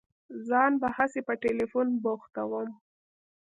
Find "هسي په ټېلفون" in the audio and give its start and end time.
0.97-1.87